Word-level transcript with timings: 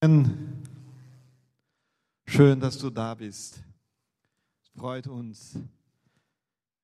Schön, 0.00 0.60
dass 2.60 2.78
du 2.78 2.88
da 2.88 3.16
bist. 3.16 3.60
Es 4.62 4.68
freut 4.68 5.08
uns, 5.08 5.58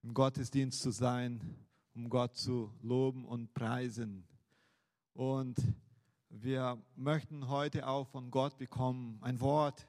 im 0.02 0.12
Gottesdienst 0.12 0.82
zu 0.82 0.90
sein, 0.90 1.40
um 1.94 2.10
Gott 2.10 2.36
zu 2.36 2.72
loben 2.82 3.24
und 3.24 3.54
preisen. 3.54 4.26
Und 5.12 5.56
wir 6.28 6.76
möchten 6.96 7.46
heute 7.46 7.86
auch 7.86 8.08
von 8.08 8.32
Gott 8.32 8.58
bekommen 8.58 9.20
ein 9.20 9.38
Wort. 9.38 9.86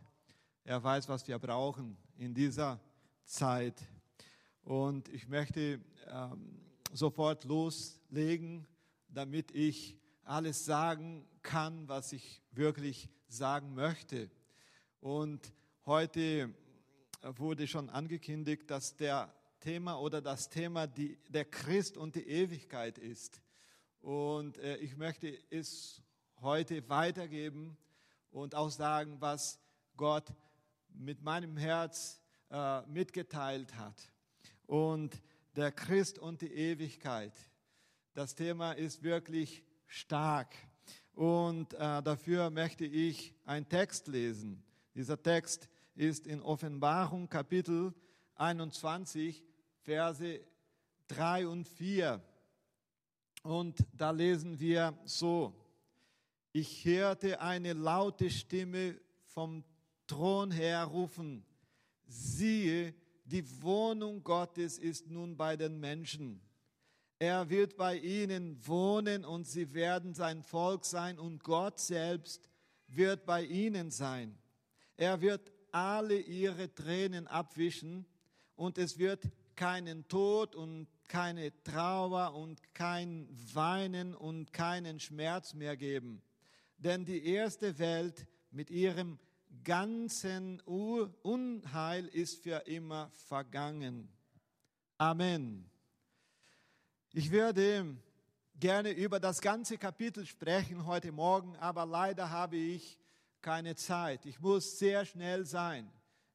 Er 0.64 0.84
weiß, 0.84 1.10
was 1.10 1.28
wir 1.28 1.40
brauchen 1.40 1.98
in 2.20 2.36
dieser 2.36 2.80
Zeit. 3.24 3.90
Und 4.62 5.10
ich 5.10 5.28
möchte 5.28 5.82
ähm, 6.06 6.62
sofort 6.94 7.44
loslegen, 7.46 8.68
damit 9.08 9.50
ich 9.50 9.98
alles 10.26 10.64
sagen 10.64 11.26
kann, 11.46 11.88
was 11.88 12.12
ich 12.12 12.42
wirklich 12.52 13.08
sagen 13.28 13.76
möchte. 13.76 14.30
Und 15.00 15.54
heute 15.86 16.54
wurde 17.22 17.68
schon 17.68 17.90
angekündigt, 17.90 18.70
dass 18.70 18.98
der 18.98 19.34
Thema 19.60 20.00
oder 20.00 20.22
das 20.22 20.50
Thema 20.50 20.88
die, 20.88 21.18
der 21.30 21.46
Christ 21.46 21.98
und 21.98 22.16
die 22.16 22.28
Ewigkeit 22.28 22.98
ist. 22.98 23.42
Und 24.02 24.58
äh, 24.58 24.78
ich 24.78 24.98
möchte 24.98 25.38
es 25.52 26.02
heute 26.42 26.90
weitergeben 26.90 27.78
und 28.32 28.56
auch 28.56 28.70
sagen, 28.70 29.18
was 29.22 29.60
Gott 29.96 30.34
mit 30.90 31.22
meinem 31.22 31.58
Herz 31.58 32.22
äh, 32.50 32.82
mitgeteilt 32.88 33.76
hat. 33.76 34.12
Und 34.66 35.22
der 35.56 35.72
Christ 35.72 36.18
und 36.18 36.42
die 36.42 36.54
Ewigkeit. 36.54 37.34
Das 38.14 38.34
Thema 38.34 38.72
ist 38.72 39.04
wirklich 39.04 39.64
stark. 39.88 40.56
Und 41.16 41.74
äh, 41.74 42.04
dafür 42.04 42.50
möchte 42.50 42.86
ich 42.86 43.34
einen 43.46 43.68
Text 43.68 44.08
lesen. 44.08 44.62
Dieser 44.94 45.22
Text 45.22 45.70
ist 45.96 46.28
in 46.28 46.42
Offenbarung 46.42 47.30
Kapitel 47.30 47.94
21, 48.36 49.42
Verse 49.82 50.42
3 51.08 51.48
und 51.48 51.68
4. 51.70 52.22
Und 53.44 53.78
da 53.94 54.12
lesen 54.12 54.60
wir 54.60 54.98
so, 55.06 55.56
ich 56.52 56.84
hörte 56.84 57.40
eine 57.40 57.72
laute 57.72 58.30
Stimme 58.30 59.00
vom 59.24 59.64
Thron 60.08 60.52
her 60.52 60.84
rufen, 60.84 61.46
siehe, 62.08 62.94
die 63.24 63.62
Wohnung 63.62 64.22
Gottes 64.22 64.78
ist 64.78 65.10
nun 65.10 65.38
bei 65.38 65.56
den 65.56 65.80
Menschen 65.80 66.42
er 67.20 67.50
wird 67.50 67.78
bei 67.78 67.98
ihnen 67.98 68.58
wohnen 68.68 69.24
und 69.24 69.48
sie 69.48 69.74
werden 69.74 70.14
sein 70.14 70.44
Volk 70.44 70.86
sein 70.86 71.18
und 71.18 71.44
Gott 71.44 71.80
selbst 71.80 72.50
wird 72.88 73.26
bei 73.26 73.44
ihnen 73.44 73.90
sein. 73.90 74.38
Er 74.98 75.22
wird 75.22 75.52
alle 75.72 76.18
ihre 76.20 76.74
Tränen 76.74 77.28
abwischen 77.28 78.06
und 78.56 78.78
es 78.78 78.98
wird 78.98 79.30
keinen 79.56 80.08
Tod 80.08 80.56
und 80.56 80.88
keine 81.08 81.52
Trauer 81.64 82.34
und 82.34 82.74
kein 82.74 83.28
Weinen 83.54 84.14
und 84.14 84.52
keinen 84.52 85.00
Schmerz 85.00 85.54
mehr 85.54 85.78
geben. 85.78 86.22
Denn 86.78 87.06
die 87.06 87.26
erste 87.26 87.80
Welt 87.80 88.28
mit 88.52 88.70
ihrem 88.70 89.20
ganzen 89.64 90.60
Unheil 90.62 92.08
ist 92.08 92.44
für 92.44 92.64
immer 92.68 93.10
vergangen. 93.12 94.10
Amen. 94.98 95.70
Ich 97.18 97.32
würde 97.32 97.96
gerne 98.60 98.92
über 98.92 99.22
das 99.22 99.40
ganze 99.40 99.78
Kapitel 99.78 100.26
sprechen 100.26 100.86
heute 100.86 101.14
Morgen, 101.14 101.56
aber 101.56 101.86
leider 101.86 102.30
habe 102.30 102.58
ich 102.58 103.00
keine 103.42 103.74
Zeit. 103.76 104.26
Ich 104.26 104.42
muss 104.42 104.80
sehr 104.80 105.06
schnell 105.06 105.46
sein. 105.46 105.90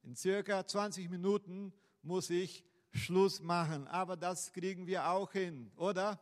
In 0.05 0.17
circa 0.17 0.67
20 0.67 1.11
Minuten 1.11 1.75
muss 2.01 2.31
ich 2.31 2.65
Schluss 2.93 3.43
machen, 3.43 3.89
aber 3.89 4.17
das 4.17 4.55
kriegen 4.55 4.87
wir 4.87 5.07
auch 5.11 5.33
hin, 5.33 5.71
oder? 5.77 6.19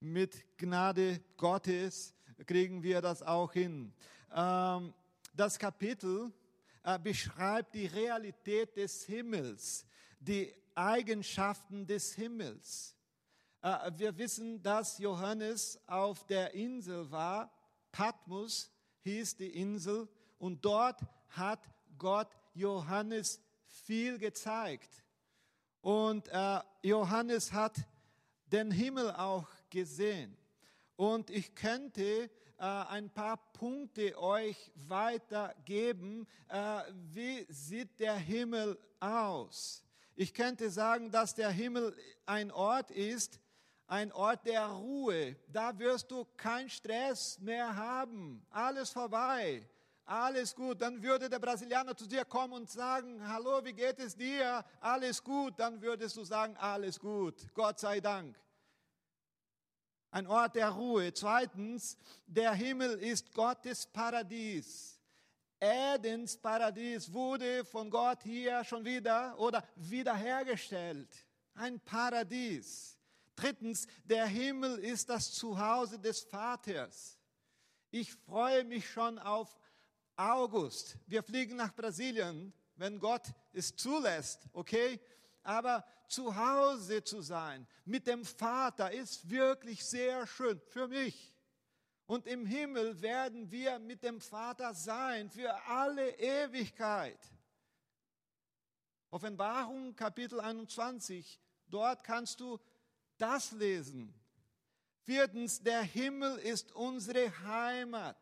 Mit 0.00 0.56
Gnade 0.56 1.20
Gottes 1.36 2.14
kriegen 2.46 2.82
wir 2.82 3.02
das 3.02 3.22
auch 3.22 3.52
hin. 3.52 3.92
Ähm, 4.34 4.94
das 5.34 5.58
Kapitel 5.58 6.32
äh, 6.84 6.98
beschreibt 6.98 7.74
die 7.74 7.84
Realität 7.84 8.74
des 8.78 9.04
Himmels, 9.04 9.84
die 10.18 10.54
Eigenschaften 10.74 11.86
des 11.86 12.14
Himmels. 12.14 12.97
Äh, 13.62 13.90
wir 13.96 14.16
wissen, 14.18 14.62
dass 14.62 14.98
Johannes 14.98 15.80
auf 15.86 16.24
der 16.26 16.54
Insel 16.54 17.10
war. 17.10 17.50
Patmos 17.90 18.70
hieß 19.00 19.36
die 19.36 19.48
Insel. 19.48 20.08
Und 20.38 20.64
dort 20.64 21.00
hat 21.30 21.68
Gott 21.98 22.28
Johannes 22.54 23.40
viel 23.66 24.18
gezeigt. 24.18 25.04
Und 25.80 26.28
äh, 26.28 26.60
Johannes 26.82 27.52
hat 27.52 27.76
den 28.46 28.70
Himmel 28.70 29.10
auch 29.12 29.46
gesehen. 29.70 30.36
Und 30.96 31.30
ich 31.30 31.54
könnte 31.54 32.02
äh, 32.02 32.28
ein 32.58 33.10
paar 33.10 33.36
Punkte 33.52 34.16
euch 34.18 34.72
weitergeben. 34.74 36.26
Wie 37.12 37.46
sieht 37.48 38.00
der 38.00 38.16
Himmel 38.16 38.78
aus? 39.00 39.82
Ich 40.16 40.34
könnte 40.34 40.70
sagen, 40.70 41.10
dass 41.10 41.34
der 41.34 41.50
Himmel 41.50 41.96
ein 42.26 42.50
Ort 42.50 42.90
ist, 42.90 43.38
ein 43.88 44.12
Ort 44.12 44.44
der 44.46 44.66
Ruhe. 44.66 45.34
Da 45.48 45.76
wirst 45.78 46.10
du 46.10 46.26
keinen 46.36 46.68
Stress 46.68 47.38
mehr 47.40 47.74
haben. 47.74 48.46
Alles 48.50 48.90
vorbei. 48.90 49.66
Alles 50.04 50.54
gut. 50.54 50.80
Dann 50.80 51.02
würde 51.02 51.28
der 51.28 51.38
Brasilianer 51.38 51.96
zu 51.96 52.06
dir 52.06 52.24
kommen 52.26 52.52
und 52.52 52.70
sagen, 52.70 53.26
hallo, 53.26 53.64
wie 53.64 53.72
geht 53.72 53.98
es 53.98 54.14
dir? 54.14 54.62
Alles 54.80 55.24
gut. 55.24 55.54
Dann 55.58 55.80
würdest 55.80 56.16
du 56.18 56.24
sagen, 56.24 56.54
alles 56.58 57.00
gut. 57.00 57.46
Gott 57.54 57.78
sei 57.78 58.00
Dank. 58.00 58.38
Ein 60.10 60.26
Ort 60.26 60.54
der 60.54 60.68
Ruhe. 60.68 61.12
Zweitens, 61.14 61.96
der 62.26 62.52
Himmel 62.52 62.98
ist 62.98 63.32
Gottes 63.32 63.86
Paradies. 63.86 65.00
Edens 65.60 66.36
Paradies 66.36 67.12
wurde 67.12 67.64
von 67.64 67.90
Gott 67.90 68.22
hier 68.22 68.62
schon 68.64 68.84
wieder 68.84 69.38
oder 69.38 69.64
wiederhergestellt. 69.76 71.08
Ein 71.54 71.80
Paradies. 71.80 72.97
Drittens, 73.38 73.86
der 74.02 74.26
Himmel 74.26 74.78
ist 74.80 75.08
das 75.08 75.32
Zuhause 75.32 75.96
des 76.00 76.22
Vaters. 76.22 77.16
Ich 77.92 78.12
freue 78.12 78.64
mich 78.64 78.90
schon 78.90 79.16
auf 79.20 79.56
August. 80.16 80.96
Wir 81.06 81.22
fliegen 81.22 81.54
nach 81.54 81.72
Brasilien, 81.72 82.52
wenn 82.74 82.98
Gott 82.98 83.22
es 83.52 83.76
zulässt, 83.76 84.48
okay? 84.52 85.00
Aber 85.44 85.86
zu 86.08 86.34
Hause 86.34 87.04
zu 87.04 87.22
sein 87.22 87.64
mit 87.84 88.08
dem 88.08 88.24
Vater 88.24 88.90
ist 88.90 89.30
wirklich 89.30 89.84
sehr 89.84 90.26
schön 90.26 90.60
für 90.70 90.88
mich. 90.88 91.32
Und 92.06 92.26
im 92.26 92.44
Himmel 92.44 93.00
werden 93.00 93.52
wir 93.52 93.78
mit 93.78 94.02
dem 94.02 94.20
Vater 94.20 94.74
sein 94.74 95.30
für 95.30 95.54
alle 95.68 96.10
Ewigkeit. 96.18 97.20
Offenbarung 99.10 99.94
Kapitel 99.94 100.40
21, 100.40 101.40
dort 101.68 102.02
kannst 102.02 102.40
du 102.40 102.58
das 103.18 103.52
lesen. 103.52 104.14
Viertens, 105.02 105.62
der 105.62 105.82
Himmel 105.82 106.38
ist 106.38 106.72
unsere 106.72 107.30
Heimat. 107.44 108.16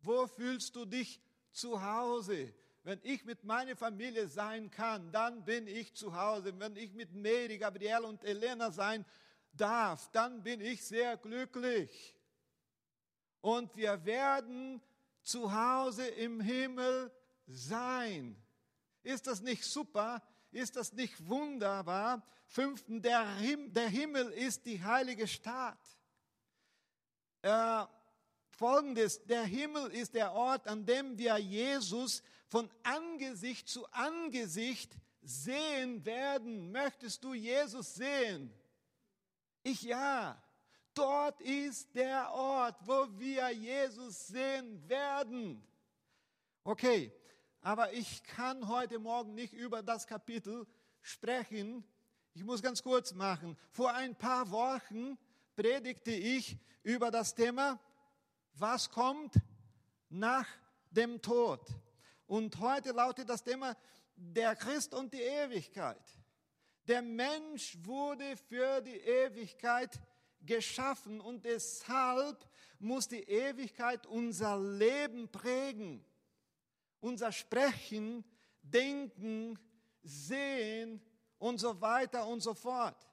Wo 0.00 0.26
fühlst 0.26 0.74
du 0.76 0.84
dich 0.84 1.20
zu 1.52 1.82
Hause? 1.82 2.54
Wenn 2.82 3.00
ich 3.02 3.24
mit 3.24 3.44
meiner 3.44 3.76
Familie 3.76 4.26
sein 4.26 4.70
kann, 4.70 5.12
dann 5.12 5.44
bin 5.44 5.66
ich 5.66 5.94
zu 5.94 6.14
Hause. 6.14 6.58
Wenn 6.58 6.76
ich 6.76 6.94
mit 6.94 7.12
Mary, 7.12 7.58
Gabriele 7.58 8.06
und 8.06 8.24
Elena 8.24 8.70
sein 8.70 9.04
darf, 9.52 10.10
dann 10.12 10.42
bin 10.42 10.60
ich 10.60 10.82
sehr 10.84 11.16
glücklich. 11.18 12.16
Und 13.42 13.76
wir 13.76 14.04
werden 14.04 14.80
zu 15.22 15.52
Hause 15.52 16.06
im 16.06 16.40
Himmel 16.40 17.12
sein. 17.46 18.36
Ist 19.02 19.26
das 19.26 19.42
nicht 19.42 19.64
super? 19.64 20.22
Ist 20.50 20.76
das 20.76 20.92
nicht 20.92 21.28
wunderbar? 21.28 22.26
Fünften, 22.50 23.00
der, 23.00 23.36
Him 23.36 23.72
der 23.72 23.88
Himmel 23.88 24.28
ist 24.32 24.66
die 24.66 24.82
heilige 24.82 25.28
Stadt. 25.28 25.78
Äh, 27.42 27.84
Folgendes, 28.50 29.24
der 29.24 29.44
Himmel 29.44 29.92
ist 29.92 30.14
der 30.14 30.32
Ort, 30.32 30.66
an 30.66 30.84
dem 30.84 31.16
wir 31.16 31.38
Jesus 31.38 32.24
von 32.48 32.68
Angesicht 32.82 33.68
zu 33.68 33.86
Angesicht 33.92 34.96
sehen 35.22 36.04
werden. 36.04 36.72
Möchtest 36.72 37.22
du 37.22 37.34
Jesus 37.34 37.94
sehen? 37.94 38.52
Ich 39.62 39.82
ja. 39.82 40.42
Dort 40.92 41.40
ist 41.42 41.94
der 41.94 42.32
Ort, 42.32 42.76
wo 42.80 43.06
wir 43.16 43.48
Jesus 43.50 44.26
sehen 44.26 44.88
werden. 44.88 45.64
Okay, 46.64 47.12
aber 47.60 47.92
ich 47.92 48.24
kann 48.24 48.66
heute 48.66 48.98
Morgen 48.98 49.34
nicht 49.34 49.52
über 49.52 49.84
das 49.84 50.08
Kapitel 50.08 50.66
sprechen. 51.00 51.84
Ich 52.32 52.44
muss 52.44 52.62
ganz 52.62 52.80
kurz 52.82 53.12
machen. 53.12 53.56
Vor 53.72 53.92
ein 53.92 54.14
paar 54.14 54.48
Wochen 54.52 55.18
predigte 55.56 56.12
ich 56.12 56.56
über 56.84 57.10
das 57.10 57.34
Thema, 57.34 57.80
was 58.54 58.88
kommt 58.88 59.34
nach 60.08 60.46
dem 60.90 61.20
Tod. 61.20 61.60
Und 62.28 62.60
heute 62.60 62.92
lautet 62.92 63.28
das 63.28 63.42
Thema 63.42 63.76
der 64.14 64.54
Christ 64.54 64.94
und 64.94 65.12
die 65.12 65.22
Ewigkeit. 65.22 66.00
Der 66.86 67.02
Mensch 67.02 67.76
wurde 67.82 68.36
für 68.36 68.80
die 68.80 68.98
Ewigkeit 68.98 70.00
geschaffen 70.40 71.20
und 71.20 71.44
deshalb 71.44 72.48
muss 72.78 73.08
die 73.08 73.24
Ewigkeit 73.24 74.06
unser 74.06 74.58
Leben 74.58 75.28
prägen, 75.30 76.04
unser 77.00 77.32
Sprechen, 77.32 78.24
Denken, 78.62 79.58
Sehen 80.02 81.02
und 81.40 81.58
so 81.58 81.80
weiter 81.80 82.28
und 82.28 82.40
so 82.40 82.54
fort. 82.54 83.08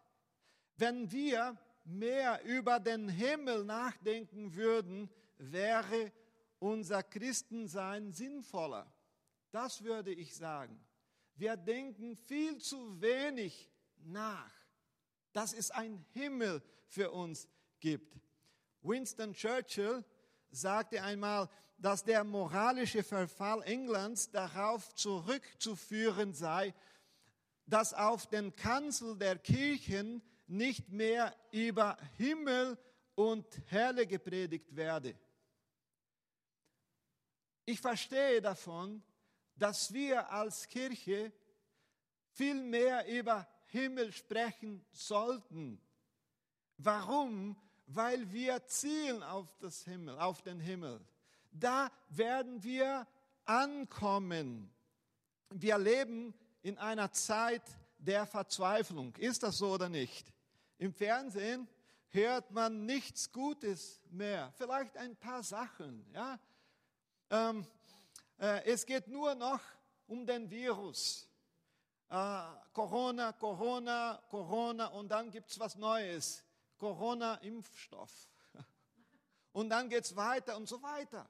Wenn 0.75 1.11
wir 1.11 1.57
mehr 1.85 2.43
über 2.43 2.79
den 2.79 3.09
Himmel 3.09 3.63
nachdenken 3.63 4.53
würden, 4.53 5.09
wäre 5.37 6.11
unser 6.59 7.01
Christensein 7.01 8.11
sinnvoller. 8.11 8.91
Das 9.51 9.83
würde 9.83 10.11
ich 10.11 10.35
sagen. 10.35 10.79
Wir 11.35 11.55
denken 11.55 12.15
viel 12.15 12.59
zu 12.59 12.99
wenig 13.01 13.71
nach, 14.03 14.51
dass 15.33 15.53
es 15.53 15.71
einen 15.71 16.05
Himmel 16.13 16.61
für 16.87 17.11
uns 17.11 17.47
gibt. 17.79 18.17
Winston 18.81 19.33
Churchill 19.33 20.03
sagte 20.49 21.01
einmal, 21.01 21.49
dass 21.77 22.03
der 22.03 22.23
moralische 22.23 23.03
Verfall 23.03 23.61
Englands 23.63 24.31
darauf 24.31 24.93
zurückzuführen 24.95 26.33
sei, 26.33 26.73
dass 27.67 27.93
auf 27.93 28.27
den 28.27 28.55
Kanzel 28.55 29.17
der 29.17 29.37
Kirchen 29.37 30.21
nicht 30.47 30.89
mehr 30.89 31.35
über 31.51 31.97
Himmel 32.17 32.77
und 33.15 33.45
Hölle 33.69 34.07
gepredigt 34.07 34.75
werde. 34.75 35.15
Ich 37.65 37.81
verstehe 37.81 38.41
davon, 38.41 39.03
dass 39.55 39.93
wir 39.93 40.31
als 40.31 40.67
Kirche 40.69 41.33
viel 42.29 42.63
mehr 42.63 43.05
über 43.07 43.47
Himmel 43.65 44.13
sprechen 44.13 44.85
sollten. 44.91 45.81
Warum? 46.77 47.57
Weil 47.87 48.31
wir 48.31 48.65
zielen 48.67 49.23
auf 49.23 49.57
das 49.59 49.83
Himmel, 49.83 50.17
auf 50.19 50.41
den 50.41 50.59
Himmel. 50.59 51.05
Da 51.51 51.91
werden 52.09 52.63
wir 52.63 53.07
ankommen. 53.45 54.73
Wir 55.49 55.77
leben 55.77 56.33
in 56.61 56.77
einer 56.77 57.11
Zeit 57.11 57.63
der 57.97 58.25
Verzweiflung. 58.25 59.15
Ist 59.15 59.43
das 59.43 59.57
so 59.57 59.71
oder 59.71 59.89
nicht? 59.89 60.33
Im 60.77 60.93
Fernsehen 60.93 61.67
hört 62.09 62.51
man 62.51 62.85
nichts 62.85 63.31
Gutes 63.31 64.01
mehr. 64.09 64.51
Vielleicht 64.57 64.95
ein 64.97 65.15
paar 65.15 65.43
Sachen, 65.43 66.05
ja. 66.13 66.39
Ähm, 67.29 67.65
äh, 68.39 68.63
es 68.65 68.85
geht 68.85 69.07
nur 69.07 69.35
noch 69.35 69.59
um 70.07 70.25
den 70.25 70.49
Virus. 70.49 71.27
Äh, 72.09 72.43
Corona, 72.73 73.33
Corona, 73.33 74.21
Corona 74.29 74.87
und 74.87 75.09
dann 75.09 75.31
gibt 75.31 75.49
es 75.49 75.59
was 75.59 75.75
Neues. 75.75 76.43
Corona-Impfstoff. 76.77 78.11
Und 79.51 79.69
dann 79.69 79.89
geht 79.89 80.03
es 80.03 80.15
weiter 80.15 80.55
und 80.55 80.67
so 80.67 80.79
weiter. 80.83 81.27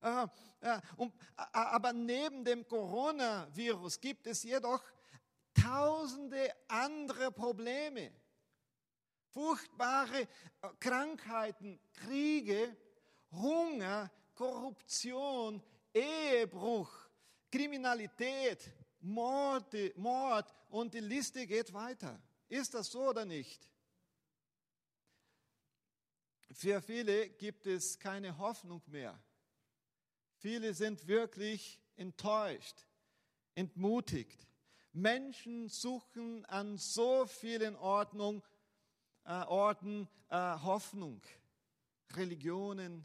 Äh, 0.00 0.26
äh, 0.60 0.80
aber 1.52 1.92
neben 1.92 2.44
dem 2.44 2.66
Coronavirus 2.66 4.00
gibt 4.00 4.26
es 4.26 4.42
jedoch 4.42 4.82
tausende 5.54 6.50
andere 6.68 7.32
Probleme. 7.32 8.12
Furchtbare 9.30 10.28
Krankheiten, 10.80 11.80
Kriege, 11.92 12.76
Hunger, 13.32 14.10
Korruption, 14.34 15.62
Ehebruch, 15.92 16.90
Kriminalität, 17.50 18.70
Morde, 19.00 19.92
Mord 19.96 20.52
und 20.70 20.94
die 20.94 21.00
Liste 21.00 21.46
geht 21.46 21.72
weiter. 21.72 22.20
Ist 22.48 22.74
das 22.74 22.90
so 22.90 23.08
oder 23.08 23.24
nicht? 23.24 23.70
Für 26.50 26.80
viele 26.80 27.28
gibt 27.30 27.66
es 27.66 27.98
keine 27.98 28.36
Hoffnung 28.38 28.82
mehr. 28.86 29.18
Viele 30.36 30.74
sind 30.74 31.06
wirklich 31.06 31.80
enttäuscht, 31.96 32.86
entmutigt. 33.54 34.46
Menschen 34.92 35.68
suchen 35.68 36.44
an 36.46 36.78
so 36.78 37.26
vielen 37.26 37.76
Ordnung, 37.76 38.42
äh, 39.24 39.42
Orten 39.44 40.08
äh, 40.28 40.36
Hoffnung. 40.36 41.22
Religionen, 42.12 43.04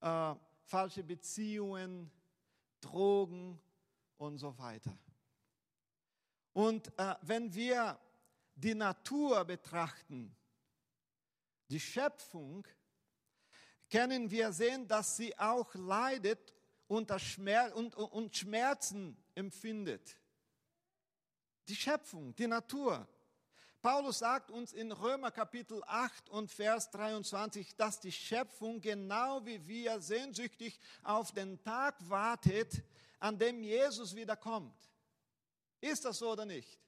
äh, 0.00 0.34
falsche 0.64 1.02
Beziehungen, 1.02 2.10
Drogen 2.80 3.60
und 4.16 4.38
so 4.38 4.56
weiter. 4.58 4.96
Und 6.52 6.88
äh, 6.98 7.14
wenn 7.22 7.54
wir 7.54 7.98
die 8.54 8.74
Natur 8.74 9.44
betrachten, 9.44 10.34
die 11.68 11.80
Schöpfung, 11.80 12.66
können 13.92 14.30
wir 14.30 14.52
sehen, 14.52 14.88
dass 14.88 15.18
sie 15.18 15.38
auch 15.38 15.74
leidet 15.74 16.54
und 16.88 17.12
Schmerzen 18.34 19.16
empfindet. 19.34 20.16
Die 21.68 21.76
Schöpfung, 21.76 22.34
die 22.34 22.46
Natur. 22.46 23.06
Paulus 23.82 24.20
sagt 24.20 24.50
uns 24.50 24.72
in 24.72 24.92
Römer 24.92 25.30
Kapitel 25.30 25.82
8 25.86 26.30
und 26.30 26.50
Vers 26.50 26.90
23, 26.90 27.76
dass 27.76 28.00
die 28.00 28.12
Schöpfung 28.12 28.80
genau 28.80 29.44
wie 29.44 29.66
wir 29.66 30.00
sehnsüchtig 30.00 30.80
auf 31.02 31.32
den 31.32 31.60
Tag 31.62 31.96
wartet, 32.08 32.82
an 33.18 33.38
dem 33.38 33.62
Jesus 33.62 34.16
wiederkommt. 34.16 34.76
Ist 35.80 36.06
das 36.06 36.18
so 36.18 36.32
oder 36.32 36.46
nicht? 36.46 36.78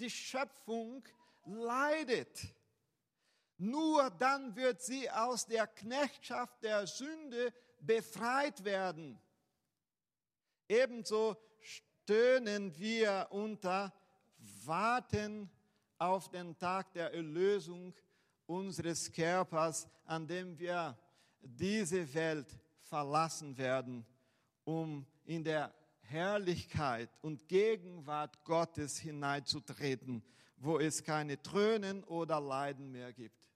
Die 0.00 0.10
Schöpfung 0.10 1.04
leidet. 1.44 2.40
Nur 3.56 4.10
dann 4.10 4.56
wird 4.56 4.82
sie 4.82 5.08
aus 5.10 5.46
der 5.46 5.66
Knechtschaft 5.66 6.62
der 6.62 6.86
Sünde 6.86 7.52
befreit 7.80 8.64
werden. 8.64 9.18
Ebenso 10.68 11.36
stöhnen 11.60 12.76
wir 12.78 13.28
unter 13.30 13.92
Warten 14.64 15.50
auf 15.98 16.28
den 16.28 16.56
Tag 16.58 16.92
der 16.92 17.14
Erlösung 17.14 17.94
unseres 18.46 19.10
Körpers, 19.12 19.86
an 20.04 20.26
dem 20.26 20.58
wir 20.58 20.98
diese 21.40 22.12
Welt 22.14 22.58
verlassen 22.80 23.56
werden, 23.56 24.04
um 24.64 25.06
in 25.24 25.44
der 25.44 25.72
Herrlichkeit 26.00 27.10
und 27.22 27.48
Gegenwart 27.48 28.44
Gottes 28.44 28.98
hineinzutreten, 28.98 30.22
wo 30.56 30.78
es 30.78 31.02
keine 31.02 31.40
Trönen 31.40 32.04
oder 32.04 32.40
Leiden 32.40 32.90
mehr 32.90 33.12
gibt. 33.12 33.48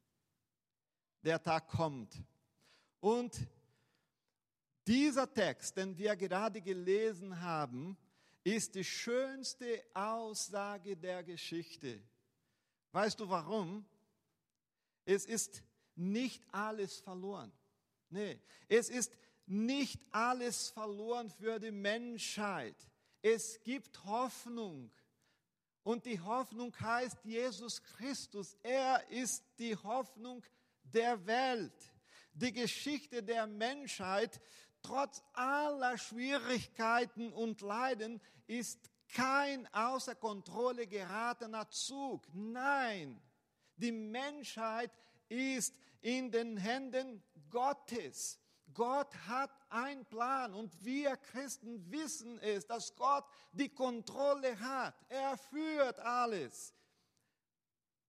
Der 1.23 1.43
Tag 1.43 1.69
kommt. 1.69 2.15
Und 3.01 3.37
dieser 4.87 5.33
Text, 5.33 5.77
den 5.77 5.97
wir 5.97 6.17
gerade 6.17 6.61
gelesen 6.61 7.41
haben, 7.41 7.97
ist 8.43 8.75
die 8.75 8.85
schönste 8.85 9.85
Aussage 9.93 10.97
der 10.97 11.23
Geschichte. 11.23 12.01
Weißt 12.93 13.21
du 13.21 13.29
warum? 13.29 13.85
Es 15.05 15.27
ist 15.27 15.63
nicht 15.95 16.43
alles 16.53 17.01
verloren. 17.01 17.53
Nee, 18.09 18.41
es 18.69 18.89
ist 18.89 19.13
nicht 19.47 20.01
alles 20.11 20.69
verloren 20.71 21.29
für 21.29 21.59
die 21.59 21.71
Menschheit. 21.71 22.77
Es 23.21 23.63
gibt 23.63 24.05
Hoffnung. 24.05 24.91
Und 25.83 26.05
die 26.07 26.21
Hoffnung 26.21 26.75
heißt 26.79 27.25
Jesus 27.25 27.83
Christus. 27.83 28.57
Er 28.63 29.09
ist 29.11 29.45
die 29.59 29.77
Hoffnung 29.77 30.43
der 30.93 31.27
Welt. 31.27 31.93
Die 32.33 32.53
Geschichte 32.53 33.23
der 33.23 33.47
Menschheit, 33.47 34.41
trotz 34.83 35.23
aller 35.33 35.99
Schwierigkeiten 35.99 37.33
und 37.33 37.61
Leiden, 37.61 38.21
ist 38.47 38.91
kein 39.09 39.67
außer 39.75 40.15
Kontrolle 40.15 40.87
geratener 40.87 41.69
Zug. 41.71 42.27
Nein, 42.33 43.21
die 43.77 43.93
Menschheit 43.93 44.93
ist 45.29 45.75
in 46.01 46.31
den 46.31 46.57
Händen 46.57 47.23
Gottes. 47.51 48.39
Gott 48.75 49.15
hat 49.27 49.51
einen 49.71 50.05
Plan 50.07 50.55
und 50.55 50.85
wir 50.85 51.17
Christen 51.17 51.91
wissen 51.91 52.39
es, 52.41 52.67
dass 52.67 52.95
Gott 52.97 53.25
die 53.53 53.71
Kontrolle 53.71 54.59
hat. 54.61 54.95
Er 55.09 55.37
führt 55.37 55.99
alles. 56.01 56.75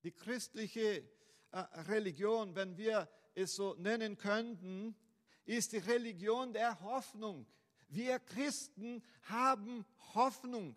Die 0.04 0.12
christliche 0.12 1.10
Religion, 1.52 2.56
wenn 2.56 2.78
wir 2.78 3.10
es 3.36 3.56
so 3.56 3.76
nennen 3.76 4.18
könnten, 4.18 4.96
ist 5.46 5.72
die 5.72 5.78
Religion 5.78 6.54
der 6.54 6.80
Hoffnung. 6.82 7.46
Wir 7.88 8.20
Christen 8.20 9.04
haben 9.24 9.86
Hoffnung. 10.14 10.76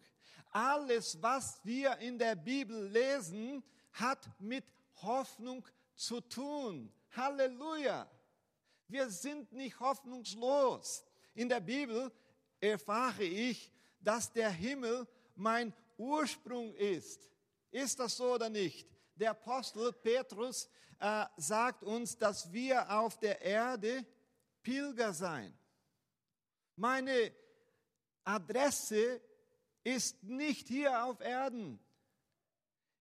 Alles, 0.50 1.21
was 1.21 1.61
wir 1.64 1.99
in 1.99 2.19
der 2.19 2.37
Bibel 2.37 2.88
lesen, 2.88 3.62
hat 3.93 4.29
mit 4.41 4.64
Hoffnung 5.02 5.67
zu 5.95 6.21
tun. 6.21 6.93
Halleluja. 7.14 8.11
Wir 8.88 9.11
sind 9.11 9.52
nicht 9.52 9.79
hoffnungslos. 9.79 11.05
In 11.35 11.49
der 11.49 11.61
Bibel 11.61 12.11
erfahre 12.61 13.25
ich, 13.25 13.71
dass 14.00 14.33
der 14.33 14.50
Himmel 14.50 15.07
mein 15.35 15.73
Ursprung 15.97 16.75
ist. 16.75 17.31
Ist 17.71 17.99
das 17.99 18.17
so 18.17 18.35
oder 18.35 18.49
nicht? 18.49 18.87
Der 19.23 19.31
Apostel 19.31 19.93
Petrus 19.93 20.69
äh, 20.99 21.26
sagt 21.37 21.85
uns, 21.85 22.19
dass 22.19 22.52
wir 22.52 22.91
auf 22.91 23.21
der 23.21 23.41
Erde 23.41 24.05
Pilger 24.64 25.12
sein. 25.12 25.57
Meine 26.75 27.33
Adresse 28.25 29.21
ist 29.85 30.25
nicht 30.25 30.67
hier 30.67 31.05
auf 31.05 31.21
Erden. 31.21 31.79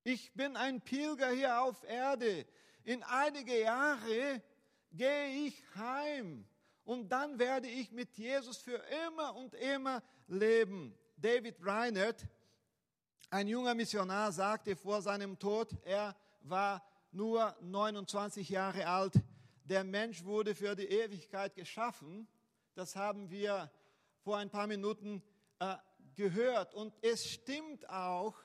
Ich 0.04 0.32
bin 0.34 0.56
ein 0.58 0.82
Pilger 0.82 1.32
hier 1.32 1.60
auf 1.60 1.84
Erde. 1.86 2.46
In 2.84 3.02
einige 3.02 3.60
Jahre 3.60 4.44
gehe 4.92 5.48
ich 5.48 5.64
heim 5.74 6.48
und 6.84 7.10
dann 7.10 7.40
werde 7.40 7.68
ich 7.68 7.92
mit 7.92 8.16
Jesus 8.16 8.60
für 8.60 8.80
immer 9.08 9.36
und 9.38 9.56
immer 9.56 10.04
leben. 10.28 10.96
David 11.18 11.56
Reinert, 11.66 12.28
ein 13.32 13.48
junger 13.48 13.74
Missionar, 13.74 14.34
sagte 14.34 14.76
vor 14.76 15.02
seinem 15.02 15.40
Tod, 15.40 15.70
er 15.86 16.16
war 16.42 16.84
nur 17.14 17.56
29 17.62 18.50
Jahre 18.50 18.86
alt, 18.86 19.14
der 19.64 19.86
Mensch 19.86 20.26
wurde 20.26 20.54
für 20.54 20.76
die 20.76 20.86
Ewigkeit 20.86 21.56
geschaffen. 21.56 22.28
Das 22.76 22.98
haben 22.98 23.30
wir 23.30 23.72
vor 24.20 24.38
ein 24.38 24.50
paar 24.50 24.68
Minuten 24.68 25.24
äh, 25.60 25.78
gehört. 26.16 26.74
Und 26.74 26.94
es 27.02 27.26
stimmt 27.26 27.90
auch, 27.90 28.36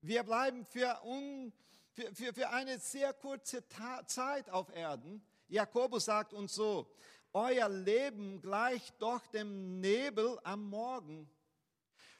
wir 0.00 0.22
bleiben 0.22 0.64
für, 0.64 0.98
un, 1.04 1.52
für, 1.92 2.14
für, 2.14 2.32
für 2.32 2.48
eine 2.48 2.78
sehr 2.78 3.12
kurze 3.12 3.68
Ta 3.68 4.06
Zeit 4.06 4.48
auf 4.48 4.74
Erden. 4.74 5.22
Jakobus 5.48 6.06
sagt 6.06 6.32
uns 6.32 6.54
so, 6.54 6.90
euer 7.34 7.68
Leben 7.68 8.40
gleicht 8.40 8.94
doch 9.02 9.26
dem 9.26 9.78
Nebel 9.80 10.38
am 10.42 10.70
Morgen. 10.70 11.30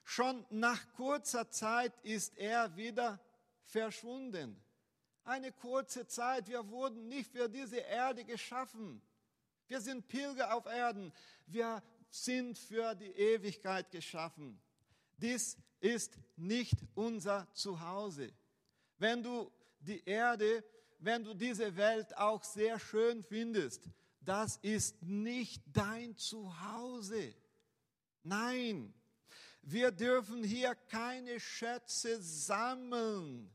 Schon 0.04 0.45
nach 0.50 0.92
kurzer 0.95 1.50
Zeit 1.50 1.92
ist 2.02 2.37
er 2.37 2.76
wieder 2.76 3.21
verschwunden. 3.64 4.61
Eine 5.25 5.52
kurze 5.52 6.07
Zeit, 6.07 6.49
wir 6.49 6.69
wurden 6.69 7.09
nicht 7.09 7.30
für 7.30 7.49
diese 7.49 7.78
Erde 7.78 8.25
geschaffen. 8.25 9.00
Wir 9.69 9.80
sind 9.80 10.09
Pilger 10.09 10.54
auf 10.54 10.66
Erden. 10.66 11.12
Wir 11.47 11.83
sind 12.11 12.59
für 12.59 12.95
die 12.95 13.12
Ewigkeit 13.12 13.90
geschaffen. 13.90 14.61
Dies 15.16 15.57
ist 15.80 16.19
nicht 16.37 16.75
unser 16.95 17.47
Zuhause. 17.52 18.33
Wenn 18.99 19.23
du 19.23 19.50
die 19.78 20.02
Erde, 20.04 20.64
wenn 20.99 21.25
du 21.25 21.35
diese 21.35 21.76
Welt 21.76 22.16
auch 22.16 22.42
sehr 22.42 22.78
schön 22.78 23.23
findest, 23.23 23.88
das 24.21 24.57
ist 24.59 25.02
nicht 25.02 25.62
dein 25.73 26.16
Zuhause. 26.16 27.35
Nein, 28.23 28.92
wir 29.62 29.90
dürfen 29.90 30.42
hier 30.42 30.74
keine 30.74 31.38
Schätze 31.38 32.20
sammeln. 32.22 33.50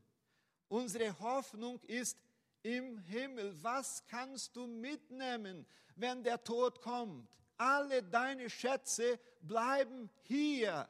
Unsere 0.68 1.18
Hoffnung 1.20 1.80
ist 1.82 2.18
im 2.62 2.98
Himmel. 2.98 3.54
Was 3.62 4.04
kannst 4.06 4.56
du 4.56 4.66
mitnehmen, 4.66 5.66
wenn 5.94 6.22
der 6.22 6.42
Tod 6.42 6.80
kommt? 6.80 7.28
Alle 7.56 8.02
deine 8.02 8.50
Schätze 8.50 9.18
bleiben 9.40 10.10
hier. 10.22 10.88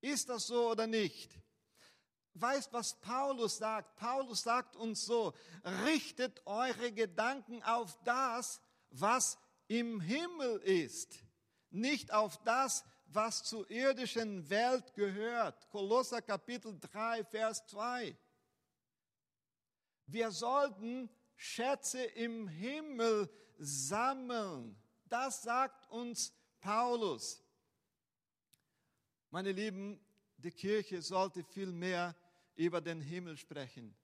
Ist 0.00 0.28
das 0.28 0.46
so 0.46 0.70
oder 0.70 0.86
nicht? 0.86 1.30
Weißt, 2.34 2.72
was 2.72 2.94
Paulus 3.00 3.58
sagt? 3.58 3.96
Paulus 3.96 4.42
sagt 4.42 4.76
uns 4.76 5.04
so, 5.04 5.34
richtet 5.84 6.40
eure 6.46 6.92
Gedanken 6.92 7.62
auf 7.64 7.98
das, 8.04 8.60
was 8.90 9.38
im 9.66 10.00
Himmel 10.00 10.58
ist, 10.58 11.18
nicht 11.70 12.12
auf 12.12 12.38
das, 12.44 12.84
was 13.08 13.42
zur 13.42 13.68
irdischen 13.70 14.48
Welt 14.50 14.94
gehört. 14.94 15.68
Kolosser 15.70 16.22
Kapitel 16.22 16.78
3, 16.78 17.24
Vers 17.24 17.66
2. 17.66 18.16
Wir 20.06 20.30
sollten 20.30 21.08
Schätze 21.36 22.02
im 22.02 22.48
Himmel 22.48 23.30
sammeln. 23.58 24.76
Das 25.06 25.42
sagt 25.42 25.88
uns 25.90 26.32
Paulus. 26.60 27.42
Meine 29.30 29.52
Lieben, 29.52 30.00
die 30.36 30.50
Kirche 30.50 31.02
sollte 31.02 31.44
viel 31.44 31.72
mehr 31.72 32.14
über 32.56 32.80
den 32.80 33.00
Himmel 33.00 33.36
sprechen. 33.36 33.96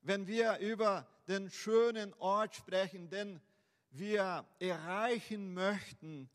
Wenn 0.00 0.26
wir 0.26 0.58
über 0.58 1.06
den 1.28 1.50
schönen 1.50 2.12
Ort 2.14 2.54
sprechen, 2.54 3.08
den 3.08 3.40
wir 3.90 4.44
erreichen 4.58 5.54
möchten, 5.54 6.28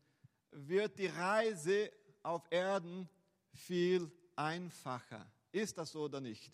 wird 0.52 0.98
die 0.98 1.06
Reise 1.06 1.92
auf 2.22 2.42
Erden 2.50 3.08
viel 3.52 4.10
einfacher. 4.36 5.30
Ist 5.52 5.78
das 5.78 5.92
so 5.92 6.02
oder 6.02 6.20
nicht? 6.20 6.52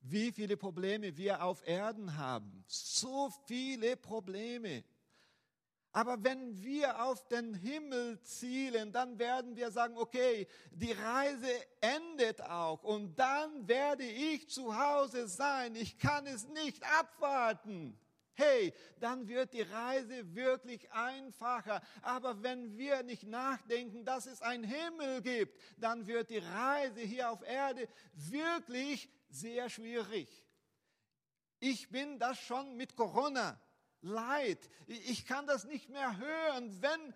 Wie 0.00 0.32
viele 0.32 0.56
Probleme 0.56 1.16
wir 1.16 1.42
auf 1.42 1.66
Erden 1.66 2.16
haben. 2.16 2.64
So 2.66 3.30
viele 3.46 3.96
Probleme. 3.96 4.84
Aber 5.92 6.22
wenn 6.22 6.62
wir 6.62 7.02
auf 7.02 7.26
den 7.28 7.54
Himmel 7.54 8.20
zielen, 8.20 8.92
dann 8.92 9.18
werden 9.18 9.56
wir 9.56 9.70
sagen, 9.70 9.96
okay, 9.96 10.46
die 10.70 10.92
Reise 10.92 11.50
endet 11.80 12.42
auch 12.42 12.84
und 12.84 13.18
dann 13.18 13.66
werde 13.66 14.04
ich 14.04 14.48
zu 14.48 14.76
Hause 14.78 15.26
sein. 15.26 15.74
Ich 15.74 15.98
kann 15.98 16.26
es 16.26 16.46
nicht 16.48 16.84
abwarten. 16.84 17.98
Hey, 18.38 18.72
dann 19.00 19.26
wird 19.26 19.52
die 19.52 19.62
Reise 19.62 20.32
wirklich 20.32 20.92
einfacher. 20.92 21.82
Aber 22.02 22.40
wenn 22.44 22.78
wir 22.78 23.02
nicht 23.02 23.24
nachdenken, 23.24 24.04
dass 24.04 24.26
es 24.26 24.42
einen 24.42 24.62
Himmel 24.62 25.22
gibt, 25.22 25.60
dann 25.76 26.06
wird 26.06 26.30
die 26.30 26.38
Reise 26.38 27.00
hier 27.00 27.32
auf 27.32 27.42
Erde 27.42 27.88
wirklich 28.12 29.10
sehr 29.28 29.68
schwierig. 29.68 30.28
Ich 31.58 31.88
bin 31.90 32.20
das 32.20 32.38
schon 32.38 32.76
mit 32.76 32.94
Corona 32.94 33.60
leid. 34.02 34.70
Ich 34.86 35.26
kann 35.26 35.48
das 35.48 35.64
nicht 35.64 35.88
mehr 35.88 36.16
hören. 36.16 36.80
Wenn, 36.80 37.14